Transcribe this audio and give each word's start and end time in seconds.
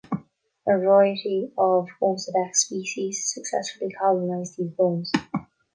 A 0.67 0.79
variety 0.79 1.51
of 1.59 1.87
"Osedax" 2.01 2.55
species 2.55 3.31
successfully 3.31 3.91
colonized 3.91 4.57
these 4.57 4.71
bones. 4.71 5.11